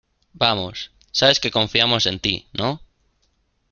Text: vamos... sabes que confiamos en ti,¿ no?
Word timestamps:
vamos... 0.33 0.89
sabes 1.19 1.39
que 1.39 1.51
confiamos 1.57 2.07
en 2.07 2.17
ti,¿ 2.19 2.35
no? 2.59 2.81